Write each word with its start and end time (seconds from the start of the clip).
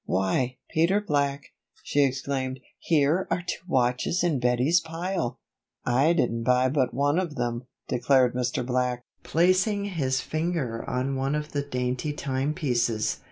"Why, 0.05 0.57
Peter 0.71 0.99
Black," 0.99 1.53
she 1.83 2.03
exclaimed. 2.03 2.59
"Here 2.79 3.27
are 3.29 3.43
two 3.43 3.61
watches 3.67 4.23
in 4.23 4.39
Bettie's 4.39 4.81
pile!" 4.81 5.37
"I 5.85 6.13
didn't 6.13 6.41
buy 6.41 6.69
but 6.69 6.91
one 6.91 7.19
of 7.19 7.35
them," 7.35 7.67
declared 7.87 8.33
Mr. 8.33 8.65
Black, 8.65 9.03
placing 9.21 9.85
his 9.85 10.19
finger 10.19 10.83
on 10.89 11.15
one 11.17 11.35
of 11.35 11.51
the 11.51 11.61
dainty 11.61 12.13
timepieces. 12.13 13.19